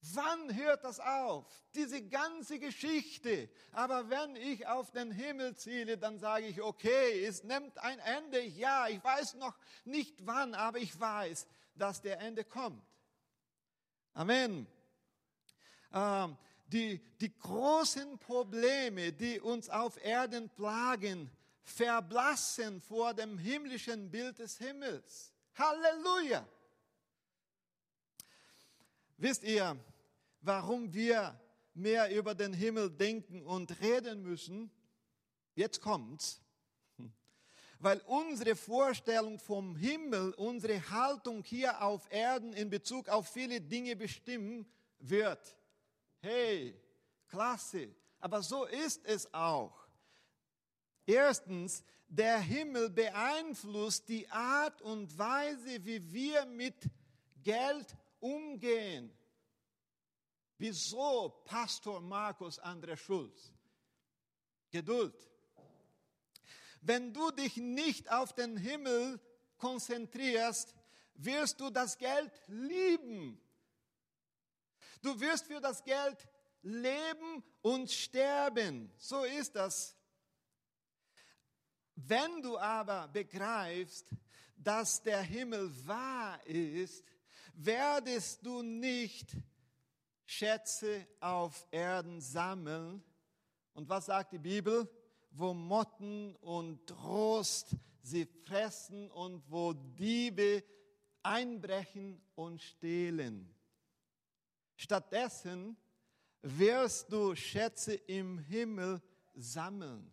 wann 0.00 0.54
hört 0.54 0.84
das 0.84 1.00
auf? 1.00 1.46
Diese 1.74 2.02
ganze 2.02 2.58
Geschichte. 2.58 3.48
Aber 3.72 4.08
wenn 4.10 4.36
ich 4.36 4.66
auf 4.66 4.90
den 4.90 5.10
Himmel 5.10 5.56
ziele, 5.56 5.98
dann 5.98 6.18
sage 6.18 6.46
ich, 6.46 6.62
okay, 6.62 7.24
es 7.24 7.44
nimmt 7.44 7.78
ein 7.78 7.98
Ende. 8.00 8.40
Ja, 8.42 8.88
ich 8.88 9.02
weiß 9.02 9.34
noch 9.34 9.56
nicht 9.84 10.26
wann, 10.26 10.54
aber 10.54 10.78
ich 10.78 10.98
weiß, 10.98 11.46
dass 11.74 12.00
der 12.02 12.20
Ende 12.20 12.44
kommt. 12.44 12.82
Amen. 14.14 14.66
Ähm, 15.92 16.36
die, 16.66 17.00
die 17.20 17.36
großen 17.38 18.18
Probleme, 18.18 19.12
die 19.12 19.40
uns 19.40 19.68
auf 19.68 20.02
Erden 20.02 20.48
plagen, 20.50 21.30
verblassen 21.62 22.80
vor 22.80 23.14
dem 23.14 23.38
himmlischen 23.38 24.10
Bild 24.10 24.38
des 24.38 24.58
Himmels. 24.58 25.32
Halleluja! 25.54 26.46
Wisst 29.18 29.44
ihr, 29.44 29.78
warum 30.42 30.92
wir 30.92 31.40
mehr 31.72 32.14
über 32.14 32.34
den 32.34 32.52
Himmel 32.52 32.90
denken 32.90 33.42
und 33.42 33.80
reden 33.80 34.22
müssen? 34.22 34.70
Jetzt 35.54 35.80
kommt's. 35.80 36.42
Weil 37.78 38.00
unsere 38.06 38.54
Vorstellung 38.56 39.38
vom 39.38 39.74
Himmel, 39.74 40.32
unsere 40.34 40.90
Haltung 40.90 41.42
hier 41.44 41.82
auf 41.82 42.06
Erden 42.12 42.52
in 42.52 42.68
Bezug 42.68 43.08
auf 43.08 43.28
viele 43.28 43.60
Dinge 43.60 43.96
bestimmen 43.96 44.66
wird. 44.98 45.56
Hey, 46.20 46.78
klasse. 47.28 47.94
Aber 48.20 48.42
so 48.42 48.64
ist 48.64 49.04
es 49.06 49.32
auch. 49.32 49.86
Erstens, 51.06 51.84
der 52.08 52.38
Himmel 52.38 52.90
beeinflusst 52.90 54.08
die 54.08 54.28
Art 54.28 54.82
und 54.82 55.16
Weise, 55.16 55.84
wie 55.84 56.12
wir 56.12 56.44
mit 56.46 56.74
Geld 57.42 57.96
umgehen. 58.34 59.12
Wieso, 60.58 61.42
Pastor 61.44 62.00
Markus 62.00 62.60
André 62.60 62.96
Schulz? 62.96 63.52
Geduld. 64.70 65.14
Wenn 66.80 67.12
du 67.12 67.30
dich 67.30 67.56
nicht 67.56 68.10
auf 68.10 68.32
den 68.32 68.56
Himmel 68.56 69.20
konzentrierst, 69.58 70.74
wirst 71.14 71.60
du 71.60 71.70
das 71.70 71.98
Geld 71.98 72.32
lieben. 72.46 73.40
Du 75.02 75.18
wirst 75.20 75.46
für 75.46 75.60
das 75.60 75.82
Geld 75.84 76.28
leben 76.62 77.42
und 77.62 77.90
sterben. 77.90 78.92
So 78.98 79.24
ist 79.24 79.54
das 79.56 79.96
wenn 81.96 82.42
du 82.42 82.58
aber 82.58 83.08
begreifst, 83.08 84.10
dass 84.54 85.02
der 85.02 85.22
Himmel 85.22 85.72
wahr 85.86 86.38
ist, 86.46 87.04
werdest 87.54 88.44
du 88.44 88.62
nicht 88.62 89.36
Schätze 90.24 91.06
auf 91.20 91.66
Erden 91.70 92.20
sammeln. 92.20 93.02
Und 93.74 93.88
was 93.88 94.06
sagt 94.06 94.32
die 94.32 94.38
Bibel? 94.38 94.88
Wo 95.30 95.54
Motten 95.54 96.34
und 96.36 96.90
Rost 97.04 97.76
sie 98.02 98.26
fressen 98.44 99.10
und 99.10 99.42
wo 99.50 99.72
Diebe 99.72 100.64
einbrechen 101.22 102.20
und 102.34 102.62
stehlen. 102.62 103.52
Stattdessen 104.76 105.76
wirst 106.42 107.12
du 107.12 107.34
Schätze 107.34 107.94
im 107.94 108.38
Himmel 108.38 109.02
sammeln. 109.34 110.10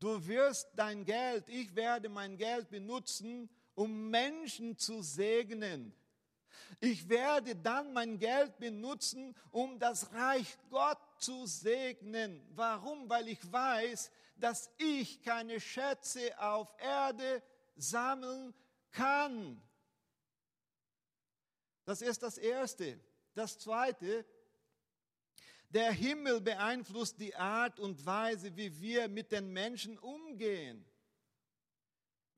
Du 0.00 0.26
wirst 0.26 0.68
dein 0.74 1.04
Geld, 1.04 1.48
ich 1.48 1.74
werde 1.76 2.08
mein 2.08 2.36
Geld 2.36 2.70
benutzen, 2.70 3.48
um 3.74 4.10
Menschen 4.10 4.76
zu 4.76 5.02
segnen. 5.02 5.94
Ich 6.80 7.08
werde 7.08 7.56
dann 7.56 7.92
mein 7.92 8.18
Geld 8.18 8.58
benutzen, 8.58 9.34
um 9.50 9.78
das 9.78 10.12
Reich 10.12 10.56
Gott 10.70 10.98
zu 11.18 11.46
segnen. 11.46 12.42
Warum? 12.54 13.08
Weil 13.08 13.28
ich 13.28 13.52
weiß, 13.52 14.10
dass 14.36 14.70
ich 14.78 15.20
keine 15.22 15.60
Schätze 15.60 16.38
auf 16.40 16.68
Erde 16.78 17.42
sammeln 17.76 18.54
kann. 18.92 19.60
Das 21.84 22.02
ist 22.02 22.22
das 22.22 22.38
Erste. 22.38 23.00
Das 23.34 23.58
Zweite, 23.58 24.24
der 25.68 25.92
Himmel 25.92 26.40
beeinflusst 26.40 27.20
die 27.20 27.34
Art 27.34 27.78
und 27.78 28.04
Weise, 28.04 28.56
wie 28.56 28.80
wir 28.80 29.08
mit 29.08 29.32
den 29.32 29.52
Menschen 29.52 29.98
umgehen. 29.98 30.84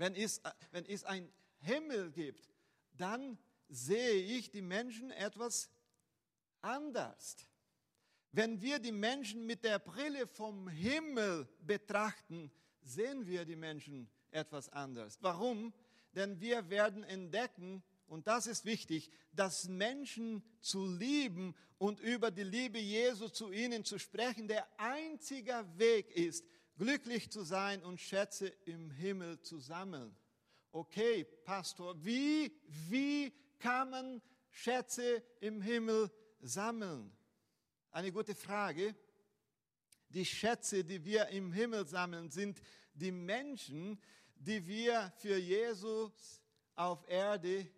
Wenn 0.02 0.16
es, 0.16 0.42
wenn 0.73 0.85
es 0.87 1.04
ein 1.04 1.30
Himmel 1.61 2.11
gibt, 2.11 2.50
dann 2.97 3.38
sehe 3.68 4.21
ich 4.37 4.50
die 4.50 4.61
Menschen 4.61 5.12
etwas 5.12 5.71
anders. 6.61 7.37
Wenn 8.32 8.61
wir 8.61 8.80
die 8.80 8.90
Menschen 8.90 9.47
mit 9.47 9.62
der 9.62 9.78
Brille 9.78 10.26
vom 10.26 10.66
Himmel 10.68 11.49
betrachten, 11.61 12.50
sehen 12.82 13.28
wir 13.28 13.44
die 13.44 13.54
Menschen 13.54 14.11
etwas 14.32 14.68
anders. 14.71 15.18
Warum? 15.21 15.73
Denn 16.16 16.40
wir 16.40 16.68
werden 16.68 17.04
entdecken, 17.04 17.85
und 18.09 18.26
das 18.26 18.49
ist 18.49 18.64
wichtig, 18.64 19.09
dass 19.30 19.68
Menschen 19.68 20.42
zu 20.61 20.85
lieben 20.85 21.54
und 21.78 22.00
über 22.00 22.32
die 22.32 22.42
Liebe 22.42 22.80
Jesu 22.80 23.28
zu 23.28 23.52
ihnen 23.52 23.85
zu 23.85 24.00
sprechen, 24.00 24.49
der 24.49 24.66
einzige 24.80 25.64
Weg 25.76 26.11
ist, 26.11 26.44
glücklich 26.76 27.30
zu 27.30 27.42
sein 27.42 27.82
und 27.82 28.00
Schätze 28.00 28.48
im 28.64 28.90
Himmel 28.90 29.40
zu 29.40 29.58
sammeln. 29.58 30.16
Okay, 30.70 31.24
Pastor, 31.24 32.02
wie, 32.04 32.52
wie 32.88 33.32
kann 33.58 33.90
man 33.90 34.22
Schätze 34.50 35.22
im 35.40 35.60
Himmel 35.60 36.10
sammeln? 36.40 37.14
Eine 37.90 38.10
gute 38.10 38.34
Frage. 38.34 38.94
Die 40.08 40.24
Schätze, 40.24 40.84
die 40.84 41.04
wir 41.04 41.28
im 41.28 41.52
Himmel 41.52 41.86
sammeln, 41.86 42.30
sind 42.30 42.60
die 42.94 43.12
Menschen, 43.12 44.00
die 44.34 44.66
wir 44.66 45.12
für 45.18 45.36
Jesus 45.36 46.40
auf 46.74 47.06
Erde 47.08 47.70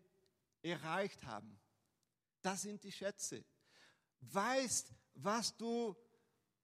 erreicht 0.63 1.25
haben. 1.25 1.59
Das 2.43 2.63
sind 2.63 2.83
die 2.85 2.93
Schätze. 2.93 3.45
Weißt, 4.21 4.93
was 5.15 5.57
du 5.57 5.97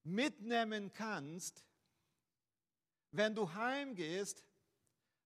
mitnehmen 0.02 0.92
kannst, 0.92 1.64
wenn 3.12 3.34
du 3.34 3.52
heimgehst, 3.52 4.44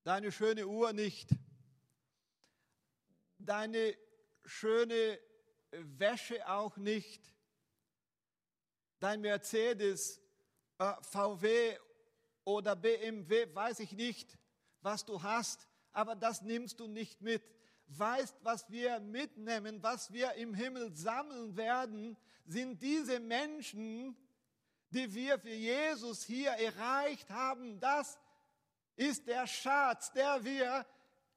deine 0.03 0.33
schöne 0.33 0.67
Uhr 0.67 0.93
nicht, 0.93 1.31
deine 3.39 3.97
schöne 4.45 5.19
Wäsche 5.71 6.49
auch 6.49 6.77
nicht, 6.77 7.33
dein 9.01 9.21
Mercedes, 9.21 10.21
äh, 10.79 10.93
VW 11.03 11.77
oder 12.45 12.77
BMW, 12.77 13.55
weiß 13.55 13.81
ich 13.81 13.93
nicht, 13.93 14.39
was 14.81 15.05
du 15.05 15.23
hast, 15.23 15.67
aber 15.93 16.15
das 16.15 16.43
nimmst 16.43 16.81
du 16.81 16.87
nicht 16.87 17.21
mit. 17.21 17.43
Weißt, 17.87 18.37
was 18.43 18.71
wir 18.71 18.99
mitnehmen, 19.01 19.83
was 19.83 20.13
wir 20.13 20.33
im 20.35 20.55
Himmel 20.55 20.95
sammeln 20.95 21.57
werden, 21.57 22.17
sind 22.47 22.83
diese 22.83 23.21
Menschen, 23.21 24.17
die 24.95 25.13
wir 25.13 25.39
für 25.41 25.53
Jesus 25.53 26.23
hier 26.23 26.53
erreicht 26.53 27.29
haben. 27.31 27.81
Das 27.81 28.17
ist 28.95 29.27
der 29.27 29.47
Schatz, 29.47 30.13
der 30.13 30.43
wir 30.45 30.87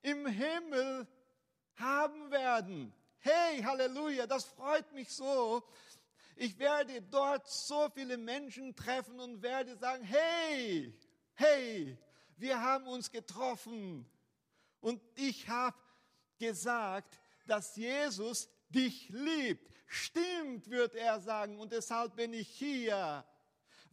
im 0.03 0.27
Himmel 0.27 1.07
haben 1.75 2.29
werden. 2.29 2.93
Hey, 3.17 3.63
Halleluja, 3.63 4.27
das 4.27 4.45
freut 4.45 4.91
mich 4.93 5.11
so. 5.11 5.63
Ich 6.35 6.59
werde 6.59 7.01
dort 7.01 7.49
so 7.49 7.89
viele 7.95 8.15
Menschen 8.15 8.75
treffen 8.75 9.19
und 9.19 9.41
werde 9.41 9.75
sagen, 9.75 10.03
hey, 10.03 10.93
hey, 11.33 11.97
wir 12.37 12.61
haben 12.61 12.85
uns 12.85 13.11
getroffen 13.11 14.07
und 14.81 15.01
ich 15.15 15.49
habe 15.49 15.75
gesagt, 16.37 17.19
dass 17.47 17.75
Jesus 17.75 18.49
dich 18.69 19.09
liebt. 19.09 19.67
Stimmt, 19.87 20.69
wird 20.69 20.93
er 20.93 21.19
sagen, 21.19 21.57
und 21.59 21.71
deshalb 21.71 22.15
bin 22.15 22.33
ich 22.33 22.49
hier, 22.49 23.25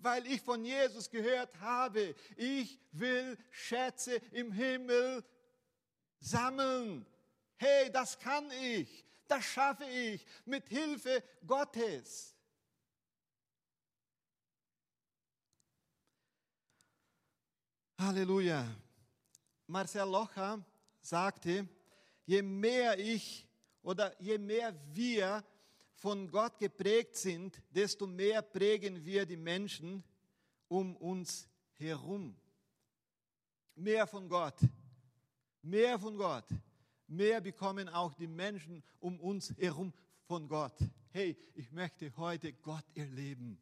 weil 0.05 0.27
ich 0.27 0.43
von 0.43 0.65
Jesus 0.65 1.11
gehört 1.11 1.59
habe, 1.61 2.15
ich 2.37 2.79
will 2.93 3.39
Schätze 3.51 4.17
im 4.33 4.53
Himmel 4.53 5.25
sammeln. 6.21 7.07
Hey, 7.57 7.91
das 7.91 8.19
kann 8.19 8.51
ich, 8.51 9.05
das 9.27 9.45
schaffe 9.45 9.85
ich 9.85 10.25
mit 10.45 10.69
Hilfe 10.69 11.23
Gottes. 11.47 12.35
Halleluja. 17.99 18.67
Marcel 19.67 20.07
Locher 20.07 20.63
sagte, 21.01 21.67
je 22.27 22.43
mehr 22.43 22.99
ich 22.99 23.47
oder 23.83 24.15
je 24.21 24.37
mehr 24.37 24.75
wir 24.93 25.43
von 25.95 26.31
Gott 26.31 26.59
geprägt 26.59 27.17
sind, 27.17 27.61
desto 27.71 28.07
mehr 28.07 28.43
prägen 28.43 29.05
wir 29.05 29.27
die 29.27 29.37
Menschen 29.37 30.05
um 30.69 30.97
uns 30.97 31.49
herum. 31.75 32.37
Mehr 33.75 34.07
von 34.07 34.29
Gott, 34.29 34.59
mehr 35.63 35.99
von 35.99 36.17
Gott, 36.17 36.47
mehr 37.07 37.41
bekommen 37.41 37.89
auch 37.89 38.15
die 38.15 38.27
Menschen 38.27 38.83
um 39.01 39.19
uns 39.21 39.55
herum 39.57 39.93
von 40.27 40.49
Gott. 40.49 40.77
Hey, 41.11 41.37
ich 41.55 41.71
möchte 41.71 42.17
heute 42.17 42.53
Gott 42.53 42.85
erleben, 42.95 43.61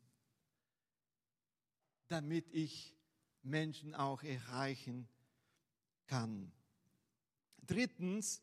damit 2.09 2.49
ich 2.53 2.95
Menschen 3.42 3.95
auch 3.95 4.23
erreichen 4.23 5.09
kann. 6.07 6.53
Drittens, 7.66 8.42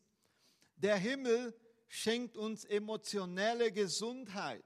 der 0.76 0.96
Himmel 0.96 1.54
schenkt 1.90 2.36
uns 2.36 2.64
emotionelle 2.64 3.72
Gesundheit. 3.72 4.64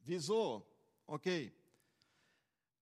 Wieso? 0.00 0.66
Okay. 1.06 1.52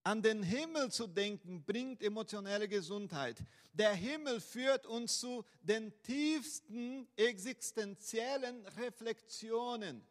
An 0.03 0.23
den 0.23 0.43
Himmel 0.43 0.91
zu 0.91 1.07
denken 1.07 1.63
bringt 1.63 2.03
emotionelle 2.03 2.69
Gesundheit. 2.69 3.37
Der 3.73 3.93
Himmel 3.93 4.41
führt 4.41 4.87
uns 4.87 5.21
zu 5.21 5.45
den 5.61 5.93
tiefsten 6.03 7.07
existenziellen 7.17 8.67
Reflexionen. 8.79 10.07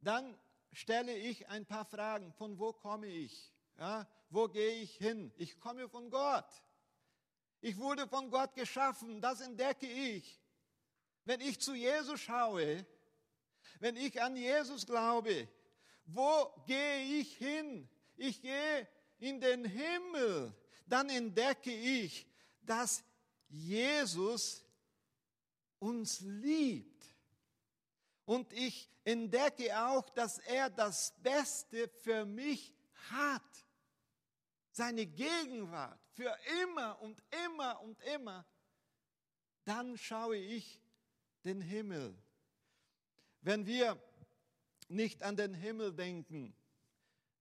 Dann 0.00 0.36
stelle 0.72 1.16
ich 1.16 1.48
ein 1.48 1.64
paar 1.64 1.84
Fragen. 1.84 2.32
Von 2.32 2.58
wo 2.58 2.72
komme 2.72 3.06
ich? 3.06 3.52
Ja, 3.78 4.08
wo 4.30 4.48
gehe 4.48 4.80
ich 4.80 4.96
hin? 4.96 5.32
Ich 5.36 5.60
komme 5.60 5.88
von 5.88 6.10
Gott. 6.10 6.48
Ich 7.60 7.76
wurde 7.76 8.08
von 8.08 8.30
Gott 8.30 8.54
geschaffen. 8.54 9.20
Das 9.20 9.40
entdecke 9.40 9.86
ich. 9.86 10.40
Wenn 11.24 11.40
ich 11.40 11.60
zu 11.60 11.74
Jesus 11.74 12.20
schaue, 12.20 12.84
wenn 13.80 13.96
ich 13.96 14.20
an 14.22 14.36
Jesus 14.36 14.86
glaube, 14.86 15.48
wo 16.06 16.54
gehe 16.66 17.20
ich 17.20 17.36
hin? 17.36 17.88
Ich 18.16 18.40
gehe 18.40 18.88
in 19.18 19.40
den 19.40 19.64
Himmel. 19.64 20.54
Dann 20.86 21.08
entdecke 21.10 21.72
ich, 21.72 22.26
dass 22.62 23.04
Jesus 23.48 24.64
uns 25.78 26.20
liebt. 26.20 27.04
Und 28.24 28.52
ich 28.52 28.90
entdecke 29.04 29.78
auch, 29.78 30.08
dass 30.10 30.38
er 30.38 30.70
das 30.70 31.14
Beste 31.22 31.88
für 31.88 32.24
mich 32.24 32.74
hat. 33.10 33.42
Seine 34.70 35.06
Gegenwart 35.06 36.00
für 36.12 36.36
immer 36.62 37.00
und 37.00 37.22
immer 37.46 37.80
und 37.80 38.00
immer. 38.02 38.44
Dann 39.64 39.96
schaue 39.96 40.36
ich 40.36 40.82
den 41.44 41.60
Himmel. 41.60 42.16
Wenn 43.46 43.64
wir 43.64 43.96
nicht 44.88 45.22
an 45.22 45.36
den 45.36 45.54
Himmel 45.54 45.92
denken, 45.92 46.52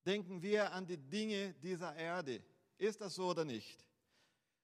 denken 0.06 0.40
wir 0.40 0.72
an 0.72 0.86
die 0.86 1.00
Dinge 1.00 1.56
dieser 1.56 1.96
Erde. 1.96 2.44
Ist 2.78 3.02
das 3.02 3.16
so 3.16 3.30
oder 3.30 3.44
nicht? 3.44 3.84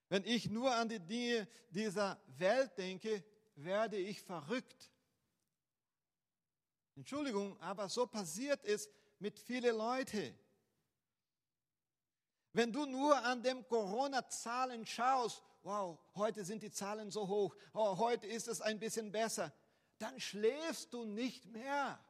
Wenn 0.08 0.24
ich 0.24 0.52
nur 0.52 0.72
an 0.72 0.88
die 0.88 1.00
Dinge 1.00 1.48
dieser 1.72 2.22
Welt 2.38 2.78
denke, 2.78 3.24
werde 3.56 3.98
ich 3.98 4.22
verrückt. 4.22 4.92
Entschuldigung, 6.96 7.60
aber 7.60 7.90
so 7.90 8.06
passiert 8.06 8.64
es 8.64 8.88
mit 9.18 9.40
vielen 9.40 9.76
Leuten. 9.76 10.38
Wenn 12.54 12.72
du 12.72 12.86
nur 12.86 13.18
an 13.18 13.42
den 13.42 13.68
Corona-Zahlen 13.68 14.86
schaust, 14.86 15.42
wow, 15.64 15.98
heute 16.14 16.46
sind 16.46 16.62
die 16.62 16.70
Zahlen 16.70 17.10
so 17.10 17.28
hoch, 17.28 17.56
oh, 17.74 17.98
heute 17.98 18.28
ist 18.28 18.48
es 18.48 18.62
ein 18.62 18.78
bisschen 18.78 19.12
besser, 19.12 19.52
dann 20.02 20.20
schläfst 20.20 20.94
du 20.94 21.06
nicht 21.06 21.46
mehr. 21.46 22.04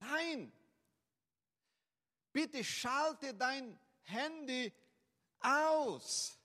Nein. 0.00 0.52
Bitte 2.32 2.64
schalte 2.64 3.34
dein 3.34 3.78
Handy 4.02 4.72
aus. 5.40 6.38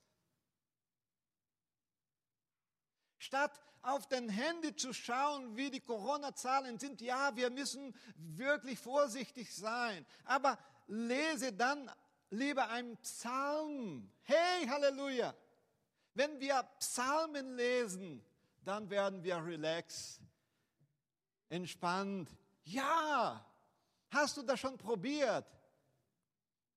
Statt 3.17 3.59
auf 3.81 4.07
dein 4.07 4.29
Handy 4.29 4.75
zu 4.75 4.93
schauen, 4.93 5.55
wie 5.55 5.71
die 5.71 5.79
Corona-Zahlen 5.79 6.79
sind, 6.79 7.01
ja, 7.01 7.35
wir 7.35 7.49
müssen 7.49 7.95
wirklich 8.15 8.77
vorsichtig 8.77 9.55
sein. 9.55 10.05
Aber 10.25 10.59
lese 10.87 11.53
dann 11.53 11.89
lieber 12.29 12.69
einen 12.69 12.97
Psalm. 12.97 14.11
Hey, 14.23 14.67
Halleluja! 14.67 15.33
Wenn 16.13 16.39
wir 16.39 16.63
Psalmen 16.79 17.55
lesen, 17.55 18.25
dann 18.69 18.87
werden 18.87 19.23
wir 19.23 19.43
relaxed, 19.43 20.21
entspannt. 21.49 22.29
Ja, 22.65 23.43
hast 24.11 24.37
du 24.37 24.43
das 24.43 24.59
schon 24.59 24.77
probiert? 24.77 25.47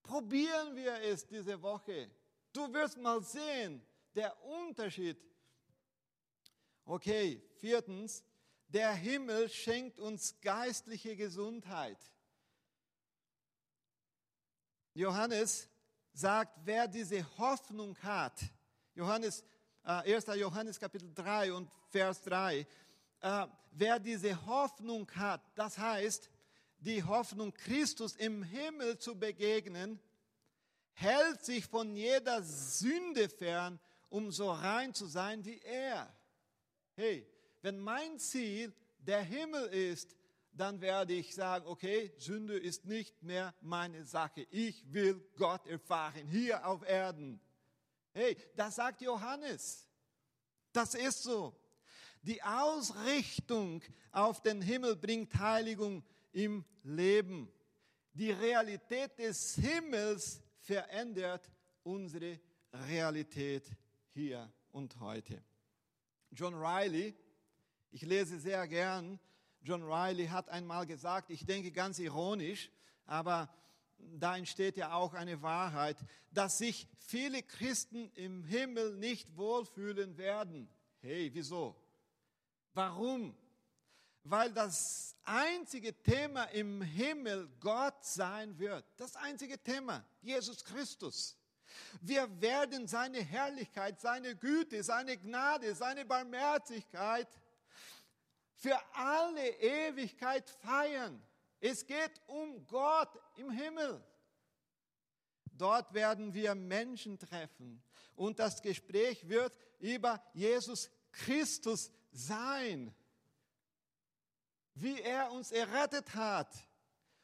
Probieren 0.03 0.75
wir 0.75 0.95
es 1.03 1.27
diese 1.27 1.61
Woche. 1.61 2.11
Du 2.51 2.73
wirst 2.73 2.97
mal 2.97 3.23
sehen, 3.23 3.83
der 4.15 4.43
Unterschied. 4.43 5.19
Okay, 6.87 7.43
viertens, 7.57 8.25
der 8.69 8.95
Himmel 8.95 9.51
schenkt 9.51 10.01
uns 10.01 10.41
geistliche 10.41 11.15
Gesundheit. 11.15 11.99
Johannes 14.95 15.69
sagt, 16.15 16.59
wer 16.65 16.89
diese 16.89 17.23
Hoffnung 17.37 17.95
hat, 17.99 18.41
Johannes, 18.95 19.45
1. 19.85 20.27
Johannes 20.37 20.79
Kapitel 20.79 21.13
3 21.15 21.53
und 21.53 21.71
Vers 21.89 22.21
3, 22.23 22.67
äh, 23.21 23.47
wer 23.73 23.99
diese 23.99 24.47
Hoffnung 24.47 25.11
hat, 25.15 25.43
das 25.57 25.77
heißt, 25.77 26.31
die 26.79 27.03
Hoffnung, 27.03 27.53
Christus 27.53 28.17
im 28.17 28.43
Himmel 28.43 28.99
zu 28.99 29.19
begegnen, 29.19 30.01
hält 30.95 31.45
sich 31.45 31.67
von 31.67 31.97
jeder 31.97 32.43
Sünde 32.43 33.29
fern, 33.29 33.81
um 34.09 34.31
so 34.31 34.51
rein 34.51 34.95
zu 34.95 35.07
sein 35.07 35.45
wie 35.45 35.59
er. 35.61 36.13
Hey, 36.95 37.27
wenn 37.63 37.79
mein 37.79 38.19
Ziel 38.19 38.73
der 38.99 39.23
Himmel 39.23 39.67
ist, 39.69 40.17
dann 40.53 40.81
werde 40.81 41.15
ich 41.15 41.35
sagen, 41.35 41.67
okay, 41.67 42.13
Sünde 42.19 42.59
ist 42.59 42.85
nicht 42.85 43.23
mehr 43.23 43.55
meine 43.63 44.05
Sache. 44.05 44.47
Ich 44.51 44.93
will 44.93 45.25
Gott 45.37 45.67
erfahren 45.67 46.27
hier 46.29 46.67
auf 46.67 46.87
Erden. 46.87 47.41
Hey, 48.13 48.37
das 48.55 48.77
sagt 48.77 49.01
Johannes. 49.03 49.89
Das 50.73 50.95
ist 50.95 51.23
so. 51.23 51.55
Die 52.23 52.43
Ausrichtung 52.43 53.83
auf 54.13 54.41
den 54.43 54.63
Himmel 54.63 54.97
bringt 54.97 55.35
Heiligung 55.39 56.05
im 56.33 56.65
Leben. 56.83 57.53
Die 58.13 58.31
Realität 58.31 59.19
des 59.19 59.55
Himmels 59.57 60.41
verändert 60.61 61.51
unsere 61.83 62.39
Realität 62.89 63.67
hier 64.13 64.53
und 64.71 64.99
heute. 65.01 65.43
John 66.31 66.55
Riley, 66.55 67.15
ich 67.91 68.03
lese 68.03 68.39
sehr 68.39 68.67
gern 68.69 69.19
John 69.65 69.85
Riley 69.85 70.27
hat 70.27 70.49
einmal 70.49 70.87
gesagt, 70.87 71.31
ich 71.31 71.47
denke 71.47 71.71
ganz 71.71 72.01
ironisch, 72.01 72.69
aber 73.07 73.49
da 74.19 74.37
entsteht 74.37 74.77
ja 74.77 74.93
auch 74.93 75.15
eine 75.15 75.43
Wahrheit, 75.43 75.97
dass 76.31 76.59
sich 76.59 76.89
viele 76.99 77.43
Christen 77.43 78.11
im 78.15 78.45
Himmel 78.45 78.97
nicht 78.97 79.37
wohlfühlen 79.37 80.17
werden. 80.17 80.69
Hey, 81.01 81.31
wieso? 81.33 81.77
Warum? 82.75 83.37
Weil 84.25 84.53
das 84.53 85.17
einzige 85.25 86.01
Thema 86.03 86.45
im 86.45 86.81
Himmel 86.83 87.49
Gott 87.61 88.05
sein 88.05 88.59
wird. 88.59 88.85
Das 88.97 89.17
einzige 89.17 89.59
Thema, 89.63 90.05
Jesus 90.21 90.65
Christus. 90.65 91.37
Wir 92.01 92.29
werden 92.41 92.87
seine 92.87 93.23
Herrlichkeit, 93.23 94.01
seine 94.01 94.37
Güte, 94.37 94.83
seine 94.83 95.17
Gnade, 95.17 95.75
seine 95.75 96.05
Barmherzigkeit 96.05 97.29
für 98.55 98.79
alle 98.95 99.49
Ewigkeit 99.59 100.49
feiern. 100.49 101.21
Es 101.61 101.87
geht 101.87 102.21
um 102.27 102.67
Gott 102.67 103.09
im 103.37 103.51
Himmel. 103.51 104.03
Dort 105.53 105.93
werden 105.95 106.35
wir 106.35 106.55
Menschen 106.55 107.19
treffen 107.19 107.83
und 108.15 108.39
das 108.39 108.63
Gespräch 108.63 109.29
wird 109.29 109.57
über 109.79 110.23
Jesus 110.33 110.91
Christus 111.13 111.91
sein, 112.11 112.95
wie 114.75 115.01
er 115.01 115.31
uns 115.33 115.53
errettet 115.53 116.15
hat. 116.15 116.53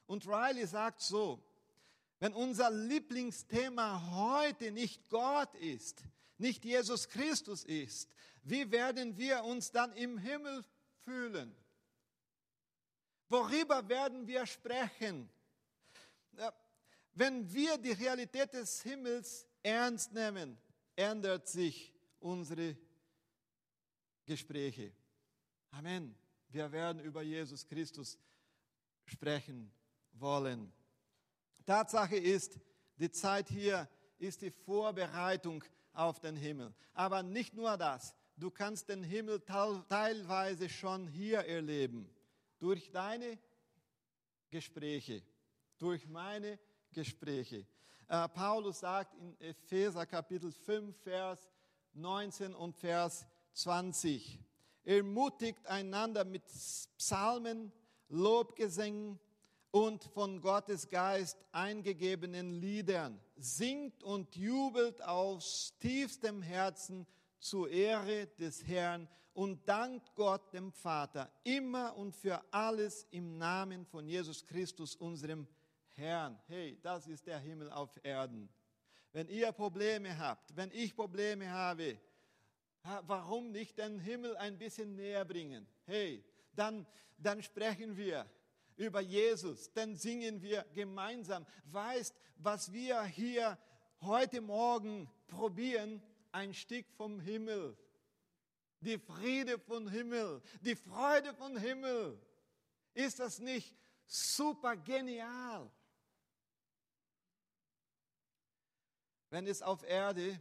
Und 0.07 0.27
Riley 0.27 0.67
sagt 0.67 1.01
so, 1.01 1.43
wenn 2.21 2.33
unser 2.35 2.71
Lieblingsthema 2.71 4.11
heute 4.11 4.71
nicht 4.73 5.09
Gott 5.09 5.55
ist, 5.55 6.03
nicht 6.37 6.65
Jesus 6.65 7.09
Christus 7.09 7.65
ist, 7.65 8.11
wie 8.43 8.71
werden 8.71 9.17
wir 9.17 9.45
uns 9.45 9.71
dann 9.71 9.93
im 9.93 10.19
Himmel 10.19 10.65
fühlen? 11.01 11.55
Worüber 13.29 13.89
werden 13.89 14.27
wir 14.27 14.47
sprechen? 14.47 15.29
Wenn 17.19 17.53
wir 17.53 17.77
die 17.79 17.91
Realität 17.91 18.53
des 18.53 18.81
Himmels 18.83 19.45
ernst 19.61 20.13
nehmen, 20.13 20.57
ändert 20.95 21.49
sich 21.49 21.93
unsere 22.21 22.77
Gespräche. 24.25 24.93
Amen. 25.73 26.15
Wir 26.49 26.71
werden 26.71 27.03
über 27.03 27.23
Jesus 27.23 27.67
Christus 27.67 28.17
sprechen 29.05 29.69
wollen. 30.13 30.73
Tatsache 31.67 32.17
ist, 32.17 32.61
die 32.99 33.11
Zeit 33.11 33.49
hier 33.49 33.89
ist 34.19 34.41
die 34.43 34.53
Vorbereitung 34.53 35.65
auf 35.95 36.21
den 36.21 36.37
Himmel. 36.37 36.73
Aber 36.95 37.25
nicht 37.25 37.53
nur 37.53 37.77
das. 37.77 38.15
Du 38.37 38.49
kannst 38.49 38.91
den 38.91 39.03
Himmel 39.03 39.41
teilweise 39.41 40.69
schon 40.69 41.09
hier 41.09 41.41
erleben. 41.41 42.09
Durch 42.61 42.93
deine 42.93 43.41
Gespräche, 44.51 45.25
durch 45.79 46.07
meine 46.07 46.61
Gespräche. 46.93 47.67
Äh, 48.09 48.29
Paulus 48.29 48.81
sagt 48.81 49.15
in 49.15 49.39
Epheser 49.41 50.07
Kapitel 50.07 50.51
5, 50.51 50.97
Vers 51.03 51.49
19 51.95 52.55
und 52.55 52.75
Vers 52.77 53.27
20, 53.53 54.41
ermutigt 54.85 55.67
einander 55.67 56.25
mit 56.25 56.45
Psalmen, 56.97 57.73
Lobgesängen 58.09 59.19
und 59.71 60.05
von 60.05 60.41
Gottes 60.41 60.89
Geist 60.89 61.37
eingegebenen 61.53 62.51
Liedern. 62.51 63.21
Singt 63.37 64.03
und 64.03 64.35
jubelt 64.37 65.03
aus 65.03 65.75
tiefstem 65.81 66.43
Herzen 66.43 67.07
zur 67.39 67.69
Ehre 67.69 68.27
des 68.39 68.67
Herrn 68.67 69.09
und 69.35 69.69
dankt 69.69 70.15
Gott 70.17 70.53
dem 70.53 70.73
Vater 70.73 71.31
immer 71.45 71.97
und 71.97 72.17
für 72.17 72.43
alles 72.51 73.07
im 73.11 73.39
Namen 73.39 73.85
von 73.85 74.09
Jesus 74.09 74.45
Christus, 74.45 74.97
unserem 74.97 75.47
Herrn. 75.99 76.39
Hey, 76.47 76.79
das 76.81 77.09
ist 77.09 77.27
der 77.27 77.41
Himmel 77.41 77.73
auf 77.73 77.91
Erden. 78.05 78.49
Wenn 79.13 79.29
ihr 79.29 79.51
Probleme 79.51 80.17
habt, 80.17 80.55
wenn 80.55 80.71
ich 80.71 80.95
Probleme 80.95 81.51
habe, 81.51 81.99
warum 83.03 83.51
nicht 83.51 83.79
den 83.79 83.99
Himmel 83.99 84.37
ein 84.37 84.59
bisschen 84.59 84.95
näher 84.95 85.25
bringen? 85.25 85.67
Hey, 85.87 86.25
dann, 86.55 86.87
dann 87.19 87.43
sprechen 87.43 87.97
wir 87.97 88.31
über 88.77 89.01
Jesus, 89.01 89.73
dann 89.73 89.97
singen 89.97 90.41
wir 90.41 90.65
gemeinsam. 90.73 91.45
Weißt, 91.65 92.15
was 92.37 92.73
wir 92.73 93.03
hier 93.03 93.59
heute 94.01 94.41
Morgen 94.41 95.11
probieren, 95.27 96.01
ein 96.31 96.55
Stück 96.55 96.87
vom 96.93 97.19
Himmel. 97.19 97.77
Die 98.81 98.99
Friede 98.99 99.59
vom 99.59 99.89
Himmel, 99.89 100.41
die 100.61 100.77
Freude 100.77 101.35
vom 101.35 101.57
Himmel. 101.57 102.17
Ist 102.95 103.19
das 103.19 103.41
nicht 103.41 103.77
super 104.07 104.77
genial? 104.77 105.69
Wenn 109.31 109.47
es 109.47 109.63
auf 109.63 109.83
Erde 109.83 110.41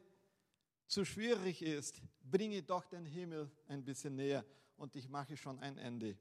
zu 0.88 1.04
schwierig 1.04 1.62
ist, 1.62 2.02
bringe 2.23 2.63
doch 2.63 2.86
den 2.86 3.06
Himmel 3.06 3.52
ein 3.67 3.84
bisschen 3.84 4.15
näher 4.15 4.45
und 4.78 4.95
ich 4.95 5.10
mache 5.10 5.36
schon 5.36 5.60
ein 5.60 5.78
Ende. 5.78 6.17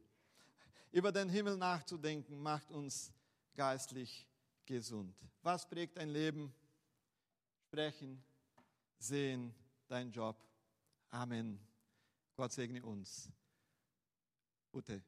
Über 0.91 1.13
den 1.13 1.29
Himmel 1.29 1.57
nachzudenken 1.57 2.43
macht 2.43 2.71
uns 2.71 3.13
geistlich 3.55 4.27
gesund. 4.65 5.15
Was 5.43 5.69
prägt 5.69 5.99
ein 5.99 6.09
Leben? 6.09 6.53
Sprechen, 7.67 8.23
sehen, 8.99 9.55
dein 9.89 10.11
Job. 10.11 10.37
Amen. 11.11 11.61
Gott 12.35 12.53
segne 12.53 12.85
uns. 12.85 13.31
Ute. 14.73 15.03